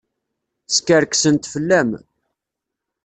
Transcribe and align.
Skerksent 0.75 1.43
fell-am. 1.53 1.91